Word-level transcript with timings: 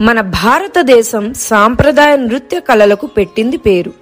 మన 0.00 0.20
భారతదేశం 0.20 1.34
సాంప్రదాయ 1.34 2.16
నృత్య 2.16 2.60
కళలకు 2.60 3.06
పెట్టింది 3.06 3.56
పేరు. 3.56 3.92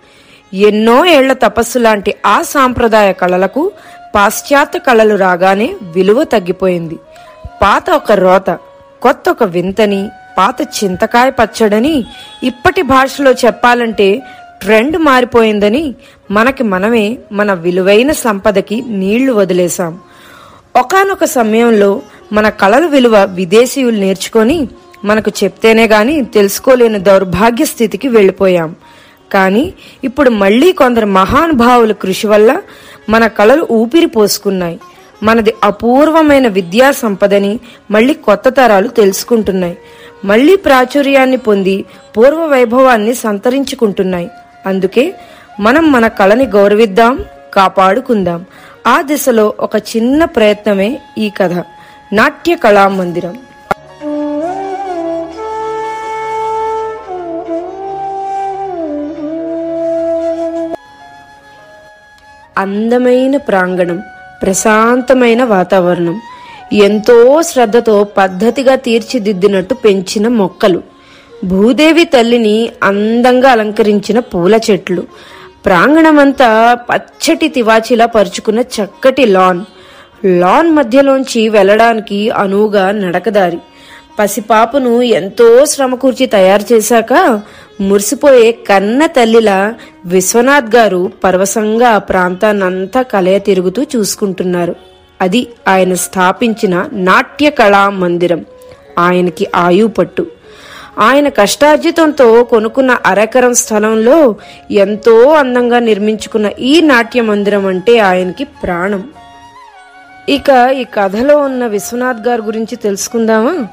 ఎన్నో 0.54 1.04
ఏళ్ళ 1.06 1.32
తపస్సు 1.32 1.78
లాంటి 1.78 2.14
ఆ 2.26 2.42
సాంప్రదాయ 2.42 3.12
కళలకు 3.12 3.72
పాశ్చాత్య 4.14 4.78
కళలు 4.78 5.14
రాగానే 5.14 5.74
విలువ 5.82 6.24
తగ్గిపోయింది. 6.24 6.96
పాత 7.62 7.90
ఒక 7.90 8.12
రోత 8.12 8.58
కొత్త 9.02 9.28
ఒక 9.28 9.42
వింతని 9.42 10.08
పాత 10.38 10.56
చింతకాయ 10.62 11.30
పచ్చడని 11.30 12.04
ఇప్పటి 12.42 12.82
భాషలో 12.82 13.32
చెప్పాలంటే 13.32 14.22
ట్రెండ్ 14.62 14.98
మారిపోయిందని 14.98 15.94
మనకి 16.30 16.62
మనమే 16.62 17.18
మన 17.32 17.52
విలువైన 17.52 18.12
సంపదకి 18.12 18.84
నీళ్ళు 18.88 19.32
వదిలేశాం. 19.32 19.98
ఒకానొక 20.76 21.24
సమయంలో 21.24 22.02
మన 22.32 22.48
కళల 22.48 22.86
విలువ 22.86 23.24
విదేశీయులు 23.24 23.96
నేర్చుకొని 23.96 24.68
మనకు 25.04 25.32
చెప్తేనే 25.44 25.86
గాని 25.86 26.24
తెలుసుకోలేని 26.24 26.98
దౌర్భాగ్య 26.98 27.64
స్థితికి 27.64 28.08
వెళ్ళిపోయాం. 28.08 28.74
కానీ 29.32 29.74
ఇప్పుడు 30.04 30.30
మళ్ళీ 30.30 30.72
కొందరు 30.72 31.06
మహానుభావుల 31.06 31.92
కృషి 31.92 32.26
వల్ల 32.26 32.62
మన 33.08 33.26
కళలు 33.26 33.68
ఊపిరి 33.70 34.06
పోసుకున్నాయి. 34.06 34.80
మనది 35.22 35.54
అపూర్వమైన 35.64 36.48
విద్యా 36.48 36.90
సంపదని 36.90 37.60
మళ్ళీ 37.90 38.14
కొత్త 38.14 38.48
తరాలు 38.48 38.88
తెలుసుకుంటున్నాయి. 38.88 39.78
మళ్ళీ 40.24 40.56
ప్రాచుర్యాన్ని 40.56 41.36
పొంది 41.36 41.84
పూర్వ 42.16 42.46
వైభవాన్ని 42.46 43.14
సంతరించుకుంటున్నాయి. 43.14 44.30
అందుకే 44.66 45.14
మనం 45.60 45.92
మన 45.92 46.08
కళని 46.08 46.46
గౌరవిద్దాం 46.46 47.24
కాపాడుకుందాం. 47.54 48.44
ఆ 48.86 49.00
దిశలో 49.00 49.52
ఒక 49.60 49.76
చిన్న 49.76 50.24
ప్రయత్నమే 50.24 51.00
ఈ 51.18 51.30
కథ. 51.30 51.64
నాట్య 52.12 52.54
కళా 52.54 52.88
మందిరం. 52.88 53.38
అందమైన 62.58 63.36
ప్రాంగణం 63.36 64.02
ప్రశాంతమైన 64.42 65.44
వాతావరణం 65.44 66.20
ఎంతో 66.72 67.42
శ్రద్ధతో 67.42 68.04
పద్ధతిగా 68.04 68.74
తీర్చిదిద్దినట్టు 68.74 69.74
పెంచిన 69.74 70.28
మొక్కలు. 70.28 70.82
భూదేవి 71.44 72.04
తల్లిని 72.04 72.70
అందంగా 72.82 73.50
అలంకరించిన 73.50 74.18
పూల 74.18 74.60
చెట్లు. 74.70 75.02
ప్రాంగణమంతా 75.66 76.78
పచ్చటి 76.90 77.48
తివాచిలా 77.48 78.06
పరుచుకున్న 78.06 78.60
చక్కటి 78.60 79.26
లాన్ 79.26 79.62
లాన్ 80.24 80.70
మధ్యలోంచి 80.70 81.48
వెళ్ళడానికి 81.48 82.30
అనువుగా 82.30 82.90
నడకదారి. 82.90 83.58
పసిపాపను 84.18 85.02
ఎంతో 85.02 85.64
శ్రమ 85.64 85.94
కూర్చి 85.94 86.26
తయారు 86.26 86.72
చేశాక 86.72 87.40
మురిసిపోయే 87.80 88.52
కన్న 88.52 89.06
తల్లిలా 89.06 89.74
విశ్వనాథ్ 90.04 90.76
గారు 90.76 91.12
పరవశంగా 91.24 91.88
ఆ 91.88 91.98
ప్రాంతాన్నంతా 91.98 93.02
కలయ 93.02 93.38
తిరుగుతూ 93.38 93.82
చూసుకుంటున్నారు. 93.82 94.74
అది 95.20 95.48
ఆయన 95.68 95.94
స్థాపించిన 95.94 96.88
నాట్య 96.92 97.50
కళా 97.50 97.88
మందిరం. 97.88 98.44
ఆయనకి 98.98 99.46
ఆయుపట్టు. 99.54 100.26
ఆయన 100.98 101.28
కష్టార్జితంతో 101.28 102.44
కొనుక్కున్న 102.44 102.98
అరెకరం 103.06 103.54
స్థలంలో 103.54 104.34
ఎంతో 104.70 105.30
అందంగా 105.32 105.78
నిర్మించుకున్న 105.78 106.50
ఈ 106.60 106.80
నాట్య 106.80 107.20
మందిరం 107.20 107.66
అంటే 107.66 107.98
ఆయనకి 107.98 108.44
ప్రాణం. 108.44 109.08
ఇక 110.28 110.70
ఈ 110.72 110.84
కథలో 110.84 111.38
ఉన్న 111.38 111.66
విశ్వనాథ్ 111.66 112.28
గారి 112.28 112.42
గురించి 112.42 112.76
తెలుసుకుందామా? 112.76 113.66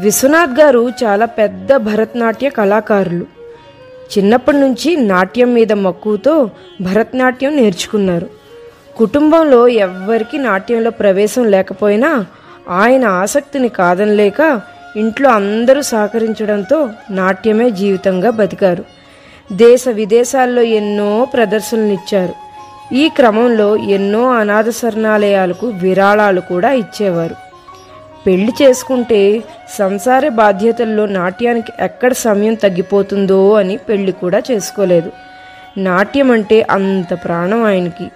విశ్వనాథ్ 0.00 0.60
గారు 0.60 0.92
చాలా 1.04 1.26
పెద్ద 1.26 1.76
భరతనాట్య 1.76 2.48
కళాకారులు. 2.48 3.26
చిన్నప్పటి 4.12 4.56
నుంచి 4.56 4.96
నాట్యం 4.96 5.54
మీద 5.54 5.72
మక్కువతో 5.72 6.50
భరతనాట్యం 6.80 7.56
నేర్చుకున్నారు. 7.56 8.26
కుటుంబంలో 8.96 9.68
ఎవ్వరికీ 9.68 10.38
నాట్యంలో 10.38 10.90
ప్రవేశం 10.90 11.44
లేకపోయినా 11.44 12.26
ఆయన 12.68 13.04
ఆసక్తిని 13.04 13.68
కాదనలేక 13.68 14.60
ఇంట్లో 14.96 15.30
అందరూ 15.30 15.82
సహకరించడంతో 15.82 16.90
నాట్యమే 17.10 17.70
జీవితంగా 17.70 18.30
బతికారు. 18.30 18.84
దేశ 19.52 19.84
విదేశాల్లో 19.88 20.62
ఎన్నో 20.62 21.26
ప్రదర్శనలు 21.34 21.92
ఇచ్చారు 21.92 22.34
ఈ 22.94 23.08
క్రమంలో 23.08 23.76
ఎన్నో 23.76 24.30
అనాథ 24.30 24.68
శరణాలయాలకు 24.70 25.66
విరాళాలు 25.66 26.40
కూడా 26.40 26.72
ఇచ్చేవారు. 26.72 27.45
పెళ్ళి 28.26 28.52
చేసుకుంటే 28.62 29.42
సంసార 29.78 30.28
బాధ్యతల్లో 30.28 31.06
నాట్యానికి 31.06 31.72
ఎక్కడ 31.80 32.12
సమయం 32.12 32.54
తగ్గిపోతుందో 32.54 33.54
అని 33.54 33.76
పెళ్ళి 33.76 34.12
కూడా 34.12 34.42
చేసుకోలేదు. 34.50 35.12
నాట్యం 35.78 36.30
అంటే 36.30 36.66
అంత 36.70 37.14
ప్రాణం 37.24 37.64
ఆయనకి. 37.64 38.10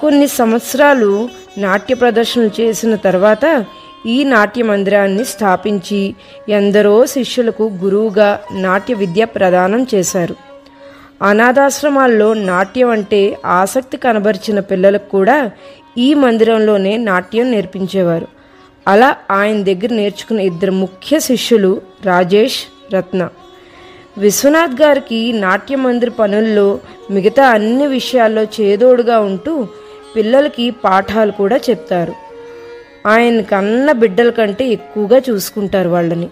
కొన్ని 0.00 0.26
సంవత్సరాలు 0.26 1.28
నాట్య 1.58 1.94
ప్రదర్శనలు 1.94 2.50
చేసిన 2.60 2.94
తర్వాత 2.94 3.64
ఈ 4.06 4.24
నాట్య 4.24 4.62
మందిరాన్ని 4.62 5.24
స్థాపించి 5.24 6.14
ఎందరో 6.48 7.06
శిష్యులకు 7.06 7.70
గురువుగా 7.84 8.40
నాట్య 8.52 8.94
విద్య 8.94 9.24
ప్రదానం 9.24 9.86
చేశారు. 9.94 10.36
అనాథాశ్రమాల్లో 11.22 12.34
నాట్యం 12.34 12.90
అంటే 12.90 13.36
ఆసక్తి 13.46 13.96
కనబరిచిన 13.96 14.60
పిల్లలకు 14.60 15.08
కూడా 15.10 15.50
ఈ 15.98 16.14
మందిరంలోనే 16.14 16.96
నాట్యం 16.96 17.50
నేర్పించేవారు. 17.50 18.35
అలా 18.86 19.16
ఆయన 19.30 19.62
దగ్గర 19.62 19.88
నేర్చుకున్న 19.92 20.40
ఇద్దరు 20.40 20.72
ముఖ్య 20.72 21.20
శిష్యులు 21.20 21.80
రాజేష్ 22.04 22.94
రత్న. 22.94 23.28
విశ్వనాథ్ 24.18 24.82
గారికి 24.82 25.32
నాట్య 25.32 25.76
మందిర్ 25.76 26.10
పనుల్లో 26.18 26.78
మిగతా 27.10 27.46
అన్ని 27.46 27.86
విషయాల్లో 27.86 28.42
చేదోడుగా 28.42 29.20
ఉంటూ 29.20 29.68
పిల్లలకి 30.16 30.70
పాఠాలు 30.70 31.32
కూడా 31.32 31.56
చెప్తారు. 31.56 32.12
ఆయన 33.06 33.40
కన్న 33.40 33.92
బిడ్డల 33.92 34.30
కంటే 34.30 34.68
ఎక్కువగా 34.68 35.22
చూసుకుంటారు 35.30 35.88
వాళ్ళని. 35.88 36.28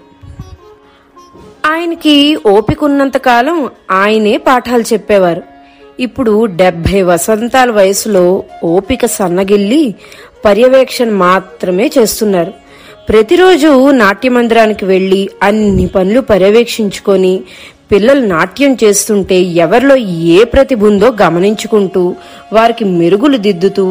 ఆయనకి 1.66 2.36
ఓపిక 2.46 2.84
ఉన్నంత 2.84 3.16
కాలం 3.16 3.70
ఆయనే 3.90 4.36
పాఠాలు 4.36 4.82
చెప్పేవారు. 4.82 5.42
ఇప్పుడు 6.00 6.44
డెబ్భై 6.44 7.02
వసంతాల 7.02 7.70
వయసులో 7.70 8.44
ఓపిక 8.64 9.06
సన్నగిల్లి 9.06 9.94
పర్యవేక్షణ 10.44 11.10
మాత్రమే 11.10 11.90
చేస్తున్నారు. 11.98 12.52
ప్రతిరోజు 13.08 13.90
నాట్య 13.90 14.28
మందిరానికి 14.28 14.84
వెళ్ళి 14.84 15.22
అన్ని 15.42 15.86
పనులు 15.86 16.20
పర్యవేక్షించుకొని 16.20 17.32
పిల్లలు 17.92 18.22
నాట్యం 18.26 18.72
చేస్తుంటే 18.82 19.36
ఎవరిలో 19.64 19.96
ఏ 20.36 20.44
ప్రతిభ 20.44 20.84
ఉందో 20.84 21.08
గమనించుకుంటూ 21.22 22.02
వారికి 22.52 22.84
మెరుగులు 22.84 23.36
దిద్దుతూ 23.36 23.84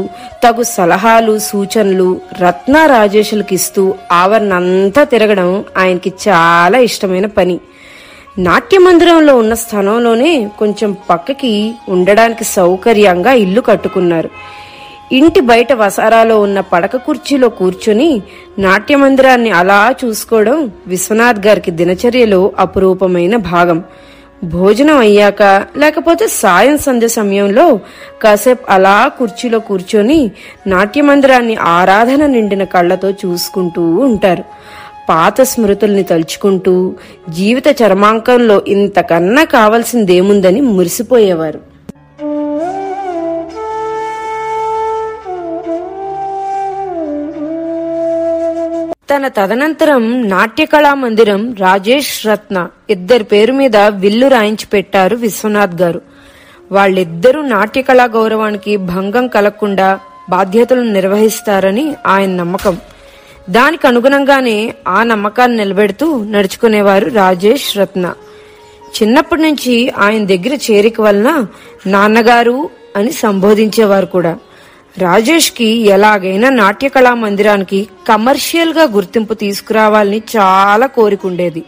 తగు 0.43 0.63
సలహాలు 0.63 1.39
సూచనలు 1.39 2.09
రత్న 2.41 2.85
రాజేషులకు 2.85 3.53
ఇస్తూ 3.53 3.83
ఆవరణంతా 4.11 5.03
తిరగడం 5.03 5.51
ఆయనకి 5.77 6.13
చాలా 6.27 6.79
ఇష్టమైన 6.79 7.25
పని. 7.25 7.59
నాట్య 8.37 8.77
మందిరంలో 8.79 9.33
ఉన్న 9.37 9.53
స్థలంలోనే 9.53 10.33
కొంచెం 10.59 10.97
పక్కకి 11.09 11.53
ఉండడానికి 11.87 12.43
సౌకర్యంగా 12.43 13.33
ఇల్లు 13.33 13.61
కట్టుకున్నారు. 13.61 14.31
ఇంటి 15.13 15.39
బయట 15.39 15.73
వసారాలో 15.73 16.39
ఉన్న 16.39 16.59
పడక 16.59 16.95
కుర్చీలో 16.95 17.49
కూర్చుని 17.49 18.21
నాట్యమందిరాన్ని 18.59 19.49
అలా 19.49 19.95
చూసుకోవడం 20.05 20.71
విశ్వనాథ్ 20.87 21.47
గారికి 21.47 21.71
దినచర్యలో 21.71 22.53
అపురూపమైన 22.59 23.35
భాగం. 23.35 23.83
భోజనం 24.43 24.97
అయ్యాక 24.97 25.43
లేకపోతే 25.77 26.27
సాయం 26.27 26.77
సంధ్య 26.77 27.07
సమయంలో 27.07 27.79
కాసేపు 28.21 28.65
అలా 28.69 29.11
కుర్చీలో 29.19 29.59
కూర్చొని 29.59 30.31
నాట్యమందిరాన్ని 30.67 31.55
ఆరాధన 31.55 32.25
నిండిన 32.25 32.63
కళ్ళతో 32.63 33.11
చూసుకుంటూ 33.11 33.95
ఉంటారు. 33.95 34.43
పాత 35.09 35.41
స్మృతుల్ని 35.41 36.03
తలుచుకుంటూ 36.03 36.93
జీవిత 37.29 37.67
చర్మాంకంలో 37.83 38.61
ఇంతకన్నా 38.67 39.43
కావలసిందేముందని 39.43 40.61
మురిసిపోయేవారు. 40.61 41.72
తన 49.15 49.27
తదనంతరం 49.27 50.29
నాట్యకళా 50.29 50.93
మందిరం 50.93 51.55
రాజేష్ 51.59 52.25
రత్న 52.25 52.69
ఇద్దరి 52.89 53.23
పేరు 53.23 53.53
మీద 53.53 53.77
విల్లు 53.77 54.27
రాయించి 54.27 54.65
పెట్టారు 54.65 55.15
విశ్వనాథ్ 55.15 55.81
గారు. 55.81 56.01
వాళ్ళిద్దరూ 56.71 57.41
నాట్యకళా 57.41 58.05
గౌరవానికి 58.05 58.77
భంగం 58.77 59.27
కలగకుండా 59.27 59.99
బాధ్యతలను 60.29 60.91
నిర్వహిస్తారని 60.91 61.95
ఆయన 62.07 62.29
నమ్మకం. 62.29 62.77
దానికి 63.49 63.87
అనుగుణంగానే 63.87 64.73
ఆ 64.87 65.03
నమ్మకాన్ని 65.03 65.57
నిలబెడుతూ 65.57 66.23
నడుచుకునేవారు 66.23 67.09
రాజేష్ 67.09 67.77
రత్న. 67.77 68.13
చిన్నప్పటి 69.01 69.41
నుంచి 69.41 69.89
ఆయన 69.89 70.25
దగ్గర 70.25 70.57
చేరిక 70.71 71.01
వలన 71.01 71.45
నాన్నగారు 71.87 72.69
అని 72.95 73.11
సంబోధించేవారు 73.11 74.05
కూడా. 74.05 74.37
రాజేష్కి 74.97 75.65
ఎలాగైనా 75.65 76.49
నాట్య 76.49 76.87
కళా 76.87 77.13
మందిరానికి 77.13 77.87
కమర్షియల్గా 78.07 78.83
గుర్తింపు 78.83 79.33
తీసుకురావాలని 79.33 80.23
చాలా 80.37 80.85
కోరికుండేది. 80.85 81.63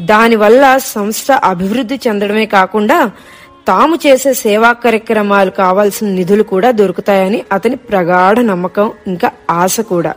దానివల్ల 0.00 0.78
సంస్థ 0.78 1.32
అభివృద్ధి 1.32 2.00
చెందడమే 2.08 2.46
కాకుండా 2.46 3.10
తాము 3.68 3.96
చేసే 4.06 4.34
సేవా 4.34 4.72
కార్యక్రమాలు 4.72 5.50
కావాల్సిన 5.50 6.08
నిధులు 6.08 6.42
కూడా 6.42 6.70
దొరుకుతాయని 6.70 7.42
అతని 7.52 7.76
ప్రగాఢ 7.76 8.40
నమ్మకం 8.40 8.92
ఇంకా 9.06 9.30
ఆశ 9.50 9.80
కూడా. 9.80 10.14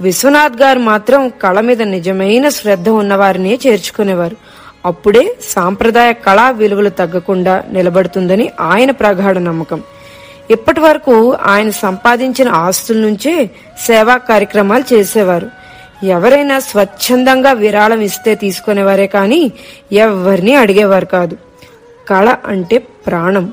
విశ్వనాథ్ 0.00 0.62
గారు 0.62 0.78
మాత్రం 0.78 1.28
కళ 1.28 1.60
మీద 1.60 1.82
నిజమైన 1.82 2.48
శ్రద్ధ 2.48 2.88
ఉన్నవారినే 2.88 3.58
చేర్చుకునేవారు. 3.66 4.36
అప్పుడే 4.86 5.36
సాంప్రదాయ 5.48 6.12
కళా 6.12 6.50
విలువలు 6.50 6.88
తగ్గకుండా 6.88 7.64
నిలబడుతుందని 7.72 8.50
ఆయన 8.60 8.90
ప్రగాఢ 8.90 9.38
నమ్మకం. 9.38 9.82
ఇప్పటి 10.50 10.80
వరకు 10.80 11.32
ఆయన 11.32 11.70
సంపాదించిన 11.70 12.48
ఆస్తుల 12.48 12.96
నుంచే 12.96 13.50
సేవా 13.86 14.16
కార్యక్రమాలు 14.16 14.94
చేసేవారు. 14.94 15.50
ఎవరైనా 16.04 16.58
స్వచ్ఛందంగా 16.58 17.52
విరాళం 17.52 18.00
ఇస్తే 18.00 18.34
తీసుకునేవారే 18.34 19.06
కానీ 19.06 19.52
ఎవరిని 19.92 20.54
అడిగేవారు 20.54 21.04
కాదు. 21.04 21.36
కళ 22.08 22.36
అంటే 22.46 22.78
ప్రాణం. 22.78 23.52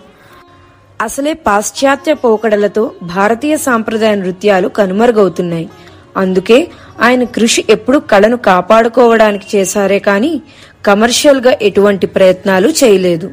అసలే 1.01 1.34
పాశ్చాత్య 1.34 2.13
పోకడలతో 2.13 2.92
భారతీయ 3.04 3.57
సాంప్రదాయ 3.57 4.16
నృత్యాలు 4.16 4.68
కనుమరుగవుతున్నాయి. 4.68 5.69
అందుకే 6.18 6.68
ఆయన 7.01 7.24
కృషి 7.24 7.66
ఎప్పుడు 7.69 7.98
కళను 7.98 8.38
కాపాడుకోవడానికి 8.38 9.57
చేశారే 9.57 10.00
కానీ 10.00 10.42
కమర్షియల్గా 10.86 11.57
ఎటువంటి 11.62 12.07
ప్రయత్నాలు 12.07 12.68
చేయలేదు. 12.68 13.31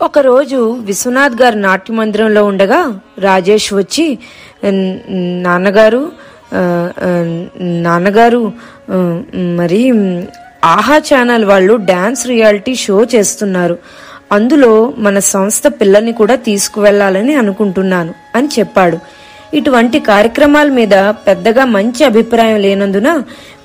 ఒకరోజు 0.00 0.58
విశ్వనాథ్ 0.88 1.36
గారు 1.42 1.56
నాట్య 1.58 1.94
మందిరంలో 1.94 2.42
ఉండగా 2.44 2.78
రాజేష్ 3.18 3.66
వచ్చి 3.74 4.04
నాన్నగారు 5.46 6.02
నాన్నగారు 7.86 8.40
మరి 9.60 9.80
ఆహా 10.64 10.98
ఛానల్ 11.08 11.44
వాళ్ళు 11.44 11.74
డ్యాన్స్ 11.90 12.22
రియాలిటీ 12.26 12.74
షో 12.74 12.96
చేస్తున్నారు. 13.14 13.76
అందులో 14.32 14.72
మన 15.06 15.18
సంస్థ 15.34 15.66
పిల్లల్ని 15.80 16.14
కూడా 16.20 16.36
తీసుకువెళ్ళాలని 16.48 17.34
అనుకుంటున్నాను 17.34 18.14
అని 18.36 18.48
చెప్పాడు. 18.58 18.98
ఇటువంటి 19.54 20.00
కార్యక్రమాల 20.12 20.68
మీద 20.78 20.94
పెద్దగా 21.26 21.64
మంచి 21.76 22.02
అభిప్రాయం 22.04 22.58
లేనందున 22.66 23.10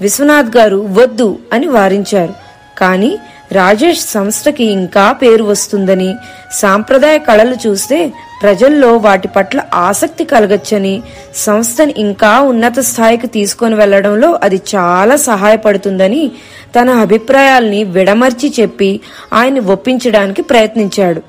విశ్వనాథ్ 0.01 0.51
గారు 0.57 0.79
వద్దు 0.99 1.29
అని 1.53 1.67
వారించారు. 1.67 2.35
కానీ 2.81 3.11
రాజేష్ 3.51 3.99
సంస్థకి 3.99 4.63
ఇంకా 4.63 5.11
పేరు 5.11 5.43
వస్తుందని 5.43 6.15
సాంప్రదాయ 6.51 7.17
కళలు 7.17 7.67
చూస్తే 7.67 8.13
ప్రజల్లో 8.41 8.97
వాటి 8.97 9.27
పట్ల 9.27 9.61
ఆసక్తి 9.73 10.23
కలగచ్చని 10.23 11.01
సంస్థని 11.35 11.93
ఇంకా 11.97 12.39
ఉన్నత 12.39 12.79
స్థాయికి 12.79 13.27
తీసుకొని 13.27 13.75
వెళ్ళడంలో 13.75 14.39
అది 14.43 14.61
చాలా 14.75 15.15
సహాయపడుతుందని 15.15 16.31
తన 16.75 16.89
అభిప్రాయాల్ని 16.89 17.83
విడమర్చి 17.83 18.53
చెప్పి 18.59 19.01
ఆయన్ని 19.33 19.59
ఒప్పించడానికి 19.59 20.41
ప్రయత్నించాడు. 20.41 21.21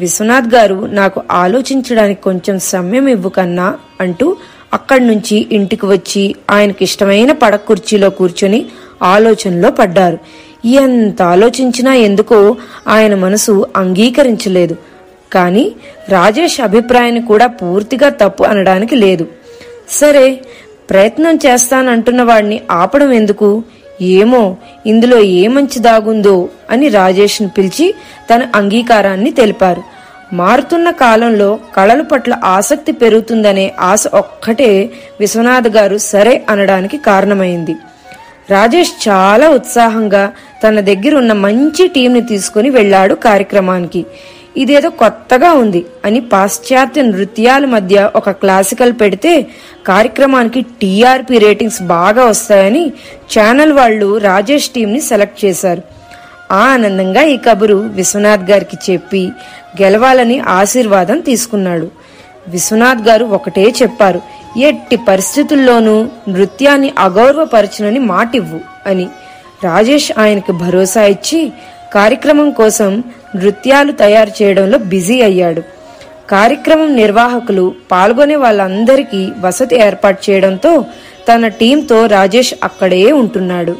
విశ్వనాథ్ 0.00 0.54
గారు 0.54 0.86
నాకు 0.86 1.22
ఆలోచించడానికి 1.30 2.22
కొంచెం 2.22 2.58
సమయం 2.58 3.08
ఇవ్వు 3.08 3.28
కన్నా 3.28 3.74
అంటూ 4.00 4.36
అక్కడి 4.72 5.06
నుంచి 5.06 5.46
ఇంటికి 5.52 5.86
వచ్చి 5.86 6.34
ఆయనకి 6.50 6.84
ఇష్టమైన 6.84 7.32
కుర్చీలో 7.54 8.10
కూర్చొని 8.10 8.66
ఆలోచనలో 9.02 9.70
పడ్డారు. 9.70 10.18
ఎంత 10.66 11.22
ఆలోచించినా 11.22 11.94
ఎందుకో 11.94 12.56
ఆయన 12.88 13.14
మనసు 13.14 13.66
అంగీకరించలేదు. 13.76 14.76
కానీ 15.32 15.72
రాజేష్ 16.08 16.60
అభిప్రాయాన్ని 16.60 17.22
కూడా 17.22 17.46
పూర్తిగా 17.46 18.08
తప్పు 18.08 18.44
అనడానికి 18.44 18.96
లేదు. 18.96 19.26
సరే 19.88 20.40
ప్రయత్నం 20.90 21.38
చేస్తానంటున్న 21.46 22.22
వాడిని 22.22 22.60
ఆపడం 22.70 23.12
ఎందుకు? 23.12 23.62
ఏమో 24.02 24.56
ఇందులో 24.86 25.18
ఏ 25.18 25.46
మంచి 25.46 25.78
దాగుందో 25.78 26.48
అని 26.70 26.88
రాజేష్ను 26.88 27.48
పిలిచి 27.48 27.94
తన 28.34 28.48
అంగీకారాన్ని 28.54 29.30
తెలిపారు. 29.30 29.82
మారుతున్న 30.32 30.90
కాలంలో 30.90 31.58
కళల 31.76 32.02
పట్ల 32.02 32.38
ఆసక్తి 32.44 32.92
పెరుగుతుందనే 32.92 33.72
ఆశ 33.80 34.04
ఒక్కటే 34.14 34.90
విశ్వనాథ్ 35.20 35.68
గారు 35.68 35.96
సరే 35.96 36.46
అనడానికి 36.48 36.96
కారణమైంది. 36.96 37.74
రాజేష్ 38.50 39.08
చాలా 39.08 39.50
ఉత్సాహంగా 39.50 40.32
తన 40.62 40.80
దగ్గర 40.80 41.14
ఉన్న 41.14 41.32
మంచి 41.32 41.88
టీంని 41.88 42.20
తీసుకుని 42.20 42.70
వెళ్ళాడు 42.70 43.14
కార్యక్రమానికి. 43.14 44.06
ఇదేదో 44.56 44.90
కొత్తగా 44.90 45.52
ఉంది 45.52 45.86
అని 46.04 46.20
పాశ్చాత్య 46.20 47.02
నృత్యాల 47.02 47.64
మధ్య 47.64 48.10
ఒక 48.16 48.30
క్లాసికల్ 48.30 48.92
పెడితే 48.92 49.46
కార్యక్రమానికి 49.86 50.60
టీఆర్పీ 50.62 51.38
రేటింగ్స్ 51.38 51.82
బాగా 51.82 52.24
వస్తాయని 52.24 52.92
ఛానల్ 53.38 53.72
వాళ్ళు 53.72 54.18
రాజేష్ 54.18 54.68
టీంని 54.68 55.00
సెలెక్ట్ 55.00 55.44
చేశారు. 55.44 55.82
ఆనందంగా 56.52 57.22
ఈ 57.22 57.36
కబురు 57.36 57.74
విశ్వనాథ్ 57.74 58.50
గారికి 58.50 58.92
చెప్పి 58.92 59.30
గెలవాలని 59.82 60.40
ఆశీర్వాదం 60.40 61.20
తీసుకున్నాడు. 61.20 61.90
విశ్వనాథ్ 62.48 63.08
గారు 63.08 63.24
ఒకటే 63.24 63.74
చెప్పారు 63.82 64.20
ఎట్టి 64.58 64.96
పరిస్థితుల్లోనూ 64.96 66.08
నృత్యాన్ని 66.28 66.92
అగౌరవపరచునని 66.98 67.98
మాటివ్వు 67.98 68.60
అని. 68.86 69.08
రాజేష్ 69.64 70.12
ఆయనకి 70.18 70.52
భరోసా 70.52 71.02
ఇచ్చి 71.02 71.52
కార్యక్రమం 71.94 72.50
కోసం 72.50 73.02
నృత్యాలు 73.36 73.92
తయారు 73.92 74.42
చేయడంలో 74.42 74.78
బిజీ 74.78 75.22
అయ్యాడు. 75.22 75.62
కార్యక్రమం 76.30 76.96
నిర్వాహకులు 76.96 77.74
పాల్గొనే 77.90 78.36
వాళ్ళందరికీ 78.36 79.32
వసతి 79.40 79.76
ఏర్పాటు 79.76 80.30
చేయడంతో 80.30 80.84
తన 81.28 81.48
టీంతో 81.48 82.06
రాజేష్ 82.06 82.54
అక్కడే 82.64 83.12
ఉంటున్నాడు. 83.12 83.76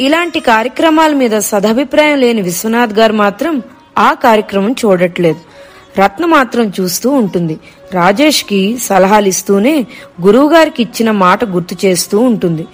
ఇలాంటి 0.00 0.40
కార్యక్రమాల 0.40 1.12
మీద 1.14 1.38
సదభిప్రాయం 1.38 2.18
లేని 2.18 2.42
విశ్వనాథ్ 2.42 2.94
గారు 2.94 3.12
మాత్రం 3.12 3.62
ఆ 3.98 4.12
కార్యక్రమం 4.12 4.72
చూడట్లేదు. 4.72 5.47
రత్న 6.00 6.24
మాత్రం 6.24 6.72
చూస్తూ 6.80 7.10
ఉంటుంది. 7.10 7.58
రాజేష్కి 7.94 8.78
సలహాలు 8.78 9.28
ఇస్తూనే 9.28 9.86
గురువుగారికి 10.22 10.82
ఇచ్చిన 10.82 11.10
మాట 11.10 11.44
గుర్తు 11.44 11.86
చేస్తూ 11.86 12.18
ఉంటుంది. 12.18 12.66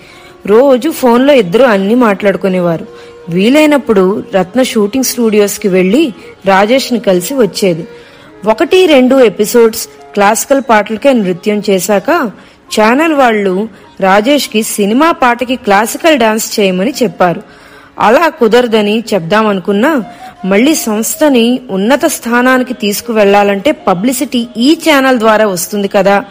రోజు 0.47 0.91
ఫోన్లో 0.91 1.33
ఇద్దరు 1.35 1.63
అన్ని 1.63 1.95
మాట్లాడుకునేవారు. 1.95 2.87
వీలైనప్పుడు 3.29 4.25
రత్న 4.35 4.63
షూటింగ్ 4.63 5.05
స్టూడియోస్కి 5.05 5.69
వెళ్ళి 5.69 6.15
రాజేష్ని 6.47 7.01
కలిసి 7.01 7.35
వచ్చేది. 7.35 7.89
ఒకటి 8.47 8.87
రెండు 8.87 9.17
ఎపిసోడ్స్ 9.17 9.89
క్లాసికల్ 10.15 10.63
పాటలకే 10.71 11.13
నృత్యం 11.13 11.63
చేశాక 11.71 12.31
ఛానల్ 12.81 13.15
వాళ్ళు 13.15 13.69
రాజేష్కి 14.01 14.63
సినిమా 14.63 15.13
పాటకి 15.13 15.57
క్లాసికల్ 15.57 16.19
డాన్స్ 16.19 16.61
చేయమని 16.61 16.95
చెప్పారు. 17.03 17.43
అలా 17.99 18.29
కుదరదని 18.29 19.05
చెప్దామనుకున్నా 19.15 20.05
మళ్ళీ 20.45 20.75
సంస్థని 20.75 21.61
ఉన్నత 21.71 22.05
స్థానానికి 22.05 22.75
తీసుకువెళ్ళాలంటే 22.75 23.73
పబ్లిసిటీ 23.73 24.49
ఈ 24.57 24.79
ఛానల్ 24.85 25.19
ద్వారా 25.19 25.47
వస్తుంది 25.47 25.89
కదా. 25.89 26.25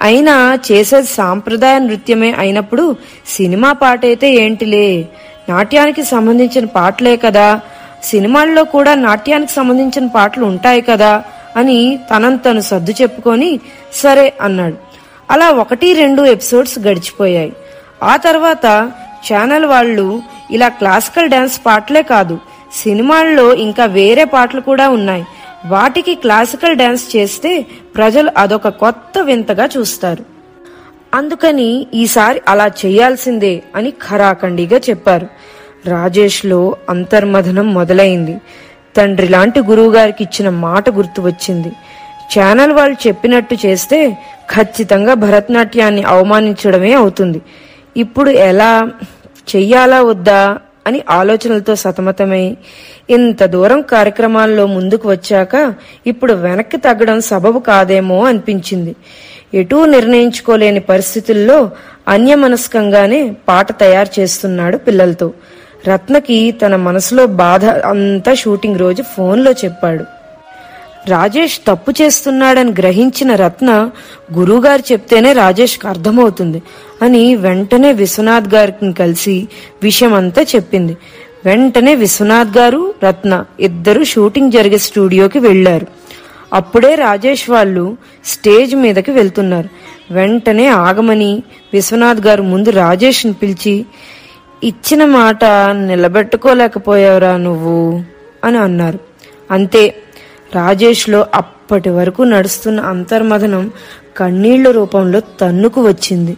అయినా 0.00 0.58
చేసేది 0.70 1.06
సాంప్రదాయ 1.06 1.78
నృత్యమే 1.78 2.30
అయినప్పుడు 2.32 2.96
సినిమా 3.36 3.72
పాట 3.72 4.04
అయితే 4.04 4.28
ఏంటిలే? 4.34 5.08
నాట్యానికి 5.48 6.02
సంబంధించిన 6.02 6.64
పాటలే 6.64 7.16
కదా. 7.16 7.60
సినిమాల్లో 8.02 8.64
కూడా 8.64 8.94
నాట్యానికి 8.94 9.52
సంబంధించిన 9.52 10.06
పాటలు 10.06 10.44
ఉంటాయి 10.44 10.80
కదా 10.80 11.22
అని 11.56 11.98
తనను 12.10 12.38
తను 12.38 12.60
సర్దు 12.60 12.92
చెప్పుకొని 13.00 13.60
సరే 13.92 14.32
అన్నాడు. 14.40 14.76
అలా 15.30 15.50
ఒకటి 15.50 15.92
రెండు 15.92 16.22
ఎపిసోడ్స్ 16.22 16.78
గడిచిపోయాయి. 16.78 17.52
ఆ 18.02 18.16
తర్వాత 18.16 18.66
ఛానల్ 19.28 19.64
వాళ్ళు 19.64 20.22
ఇలా 20.50 20.68
క్లాసికల్ 20.68 21.28
డాన్స్ 21.28 21.60
పాటలే 21.66 22.02
కాదు 22.02 22.36
సినిమాల్లో 22.72 23.54
ఇంకా 23.54 23.84
వేరే 23.84 24.24
పాటలు 24.24 24.60
కూడా 24.60 24.88
ఉన్నాయి. 24.88 25.24
వాటికి 25.66 26.14
క్లాసికల్ 26.14 26.76
డ్యాన్స్ 26.76 27.16
చేస్తే 27.16 27.66
ప్రజలు 27.96 28.30
అదొక 28.36 28.68
కొత్త 28.68 29.18
వింతగా 29.18 29.68
చూస్తారు. 29.76 30.24
అందుకని 31.14 31.86
ఈసారి 31.94 32.40
అలా 32.48 32.66
చేయాల్సిందే 32.66 33.62
అని 33.76 33.90
ఖరాఖండిగా 33.90 34.80
చెప్పారు. 34.90 35.28
రాజేష్లో 35.86 36.76
అంతర్మథనం 36.88 37.74
మొదలైంది. 37.74 38.40
తండ్రి 38.96 39.28
లాంటి 39.28 39.60
గురువుగారికి 39.60 40.24
ఇచ్చిన 40.24 40.48
మాట 40.48 40.90
గుర్తు 40.90 41.22
వచ్చింది. 41.22 41.72
ఛానల్ 42.38 42.72
వాళ్ళు 42.72 43.08
చెప్పినట్టు 43.08 43.56
చేస్తే 43.66 44.18
ఖచ్చితంగా 44.56 45.14
భరతనాట్యాన్ని 45.14 46.02
అవమానించడమే 46.02 46.92
అవుతుంది. 46.92 47.42
ఇప్పుడు 47.96 48.30
ఎలా 48.30 48.88
చెయ్యాలా 49.56 50.02
వద్దా? 50.02 50.58
అని 50.88 51.00
ఆలోచనలతో 51.10 51.74
సతమతమై 51.74 52.44
ఇంత 53.10 53.44
దూరం 53.44 53.80
కార్యక్రమాల్లో 53.82 54.66
ముందుకు 54.66 55.06
వచ్చాక 55.08 55.74
ఇప్పుడు 56.06 56.32
వెనక్కి 56.32 56.76
తగ్గడం 56.76 57.20
సబబు 57.20 57.58
కాదేమో 57.58 58.18
అనిపించింది. 58.24 58.96
ఎటూ 59.54 59.78
నిర్ణయించుకోలేని 59.86 60.80
పరిస్థితుల్లో 60.80 61.58
అన్యమనస్కంగానే 62.08 63.20
పాట 63.48 63.80
తయారు 63.80 64.20
చేస్తున్నాడు 64.20 64.76
పిల్లలతో. 64.76 65.28
రత్నకి 65.88 66.50
తన 66.50 66.76
మనసులో 66.76 67.24
బాధ 67.26 67.64
అంతా 67.64 68.34
షూటింగ్ 68.34 68.78
రోజు 68.78 69.02
ఫోన్లో 69.02 69.52
చెప్పాడు. 69.64 70.04
రాజేష్ 71.08 71.56
తప్పు 71.68 71.90
చేస్తున్నాడని 71.90 72.70
గ్రహించిన 72.70 73.34
రత్న 73.34 73.90
గురువుగారు 74.32 74.82
చెప్తేనే 74.92 75.32
రాజేష్కి 75.32 75.86
అర్థమవుతుంది 75.88 76.62
అని 77.02 77.22
వెంటనే 77.36 77.92
విశ్వనాథ్ 77.92 78.54
గారిని 78.54 78.92
కలిసి 78.92 79.36
విషయం 79.82 80.14
అంతా 80.14 80.42
చెప్పింది. 80.42 80.96
వెంటనే 81.44 81.94
విశ్వనాథ్ 81.94 82.58
గారు 82.58 82.94
రత్న 83.04 83.44
ఇద్దరు 83.60 84.04
షూటింగ్ 84.04 84.52
జరిగే 84.52 84.78
స్టూడియోకి 84.78 85.38
వెళ్ళారు 85.38 85.86
అప్పుడే 86.52 86.94
రాజేష్ 86.94 87.50
వాళ్ళు 87.50 87.84
స్టేజ్ 88.24 88.74
మీదకి 88.74 89.10
వెళ్తున్నారు. 89.10 89.68
వెంటనే 90.10 90.66
ఆగమని 90.68 91.42
విశ్వనాథ్ 91.72 92.22
గారు 92.26 92.42
ముందు 92.42 92.70
రాజేష్ని 92.70 93.32
పిలిచి 93.32 93.74
ఇచ్చిన 94.64 95.04
మాట 95.04 95.44
నిలబెట్టుకోలేకపోయావురా 95.88 97.36
నువ్వు 97.36 98.02
అని 98.44 98.58
అన్నారు. 98.58 98.98
అంతే. 99.50 99.82
రాజేష్లో 100.54 101.26
అప్పటి 101.34 101.90
వరకు 101.90 102.22
నడుస్తున్న 102.22 102.80
అంతర్మథనం 102.80 103.72
కన్నీళ్ళ 104.16 104.70
రూపంలో 104.70 105.20
తన్నుకు 105.20 105.86
వచ్చింది. 105.86 106.36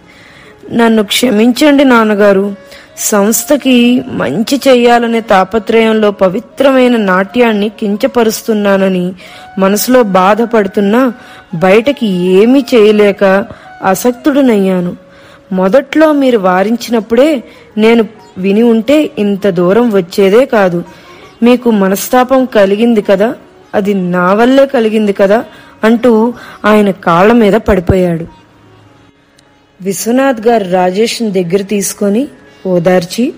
నన్ను 0.72 1.02
క్షమించండి 1.02 1.84
నాన్నగారు. 1.84 2.54
సంస్థకి 2.98 4.02
మంచి 4.08 4.60
చెయ్యాలనే 4.68 5.20
తాపత్రయంలో 5.20 6.10
పవిత్రమైన 6.10 6.96
నాట్యాన్ని 6.96 7.68
కించపరుస్తున్నానని 7.68 9.12
మనసులో 9.58 10.02
బాధపడుతున్నా 10.02 11.12
బయటకి 11.54 12.06
ఏమీ 12.06 12.64
చేయలేక 12.74 13.46
అసక్తుడునయ్యాను. 13.86 14.96
మొదట్లో 15.52 16.12
మీరు 16.12 16.38
వారించినప్పుడే 16.38 17.44
నేను 17.78 18.04
విని 18.38 18.62
ఉంటే 18.62 19.10
ఇంత 19.18 19.48
దూరం 19.48 19.92
వచ్చేదే 19.92 20.44
కాదు. 20.44 20.84
మీకు 21.42 21.70
మనస్తాపం 21.70 22.44
కలిగింది 22.44 23.02
కదా? 23.02 23.34
అది 23.74 23.94
నా 23.94 24.32
వల్లే 24.32 24.66
కలిగింది 24.66 25.12
కదా 25.12 25.44
అంటూ 25.84 26.34
ఆయన 26.64 26.90
కాళ్ళ 26.90 27.32
మీద 27.32 27.52
పడిపోయాడు. 27.52 28.26
విశ్వనాథ్ 29.82 30.46
గారు 30.48 30.70
రాజేష్ని 30.70 31.30
దగ్గర 31.30 31.62
తీసుకొని 31.62 32.28
ఓదార్చి 32.66 33.32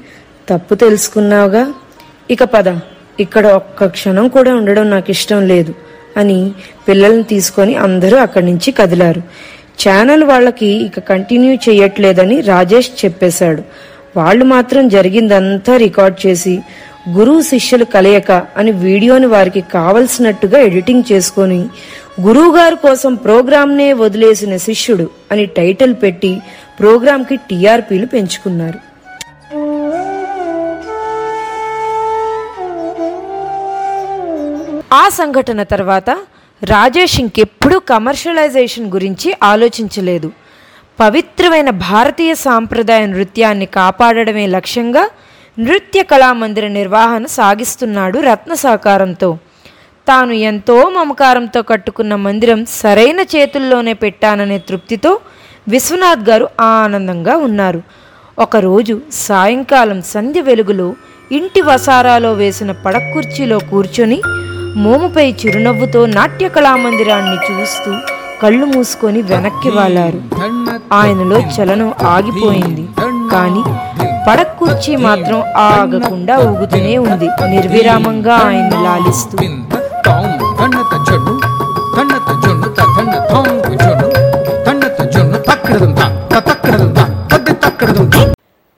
తప్పు 0.49 0.75
తెలుసుకున్నావుగా? 0.75 1.73
ఇక 2.31 2.45
పద. 2.45 2.69
ఇక్కడ 3.21 3.47
ఒక్క 3.47 3.87
క్షణం 3.87 4.29
కూడా 4.29 4.55
ఉండడం 4.55 4.91
నాకు 4.91 5.11
ఇష్టం 5.11 5.47
లేదు 5.47 5.75
అని 6.17 6.53
పిల్లల్ని 6.89 7.23
తీసుకొని 7.23 7.75
అందరూ 7.77 8.17
అక్కడి 8.17 8.47
నుంచి 8.47 8.73
కదిలారు. 8.73 9.23
ఛానల్ 9.83 10.25
వాళ్ళకి 10.25 10.67
ఇక 10.67 11.01
కంటిన్యూ 11.01 11.55
చేయట్లేదని 11.55 12.41
రాజేష్ 12.41 13.05
చెప్పేశాడు. 13.05 13.63
వాళ్ళు 14.17 14.45
మాత్రం 14.45 14.89
జరిగిందంతా 14.89 15.77
రికార్డ్ 15.77 16.27
చేసి 16.27 16.61
గురువు 17.09 17.43
శిష్యులు 17.43 17.85
కలయక 17.85 18.33
అని 18.57 18.71
వీడియోని 18.71 19.27
వారికి 19.27 19.61
కావలసినట్టుగా 19.61 20.59
ఎడిటింగ్ 20.59 21.13
చేసుకొని 21.13 21.69
గురువుగారు 22.21 22.75
కోసం 22.75 23.15
ప్రోగ్రాంనే 23.15 23.93
వదిలేసిన 23.93 24.57
శిష్యుడు 24.57 25.11
అని 25.33 25.47
టైటిల్ 25.47 25.95
పెట్టి 26.03 26.43
ప్రోగ్రాంకి 26.81 27.37
టీఆర్పీలు 27.37 28.07
పెంచుకున్నారు. 28.07 28.79
ఆ 34.95 35.09
సంఘటన 35.09 35.63
తర్వాత 35.63 36.11
రాజేష్ 36.65 37.21
ఇంకెప్పుడూ 37.21 37.79
కమర్షియలైజేషన్ 37.79 38.93
గురించి 38.93 39.37
ఆలోచించలేదు. 39.43 40.31
పవిత్రమైన 41.01 41.71
భారతీయ 41.71 42.35
సాంప్రదాయ 42.35 43.07
నృత్యాన్ని 43.07 43.67
కాపాడడమే 43.67 44.47
లక్ష్యంగా 44.47 45.11
నృత్య 45.59 46.03
కళామందిర 46.03 46.69
నిర్వహణ 46.69 47.27
సాగిస్తున్నాడు 47.27 48.19
రత్న 48.19 48.55
సహకారంతో 48.55 49.39
తాను 50.09 50.33
ఎంతో 50.33 50.89
మమకారంతో 50.89 51.63
కట్టుకున్న 51.63 52.15
మందిరం 52.17 52.67
సరైన 52.71 53.21
చేతుల్లోనే 53.21 53.93
పెట్టాననే 53.93 54.59
తృప్తితో 54.59 55.19
విశ్వనాథ్ 55.69 56.31
గారు 56.31 56.49
ఆనందంగా 56.61 57.37
ఉన్నారు. 57.37 57.83
ఒకరోజు 58.39 59.01
సాయంకాలం 59.13 60.03
సంధ్య 60.03 60.41
వెలుగులో 60.41 60.95
ఇంటి 61.33 61.63
వసారాలో 61.63 62.33
వేసిన 62.33 62.71
పడకుర్చీలో 62.71 63.59
కూర్చొని 63.59 64.23
మోముపై 64.77 65.33
చిరునవ్వుతో 65.33 66.07
నాట్య 66.07 66.49
కళామందిరాన్ని 66.49 67.37
చూస్తూ 67.51 67.93
కళ్ళు 68.43 68.67
మూసుకొని 68.67 69.23
వెనక్కి 69.23 69.71
వాలారు. 69.71 70.23
ఆయనలో 70.93 71.41
చలనం 71.41 71.95
ఆగిపోయింది. 72.03 72.89
కానీ 73.33 73.63
పడక్కుర్చీ 74.29 74.97
మాత్రం 74.97 75.43
ఆగకుండా 75.57 76.39
ఊగుతూనే 76.39 76.99
ఉంది. 76.99 77.29
నిర్విరామంగా 77.49 78.35
ఆయన్ని 78.35 78.85
లాలిస్తూ. 78.85 79.39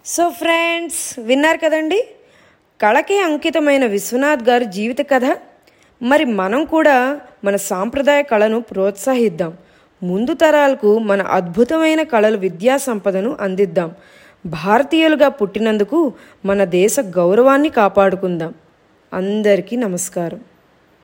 సో 0.07 0.29
ఫ్రెండ్స్ 0.29 1.21
విన్నారు 1.21 1.57
కదండి? 1.57 2.09
కళకి 2.83 3.23
అంకితమైన 3.23 3.87
విశ్వనాథ్ 3.87 4.49
గారి 4.49 4.65
జీవిత 4.65 5.01
కథ. 5.01 5.37
మరి 6.03 6.25
మనం 6.25 6.65
కూడా 6.65 7.17
మన 7.45 7.57
సాంప్రదాయ 7.57 8.23
కళను 8.23 8.61
ప్రోత్సహిద్దాం. 8.61 9.53
ముందు 10.03 10.35
తరాలకు 10.35 10.99
మన 10.99 11.23
అద్భుతమైన 11.23 12.03
కళలు 12.03 12.37
విద్యా 12.37 12.77
సంపదను 12.77 13.37
అందిద్దాం. 13.41 13.93
భారతీయులుగా 14.47 15.29
పుట్టినందుకు 15.29 16.13
మన 16.45 16.65
దేశ 16.65 16.97
గౌరవాన్ని 17.01 17.69
కాపాడుకుందాం. 17.69 18.55
అందరికీ 19.13 19.77
నమస్కారం. 19.77 20.41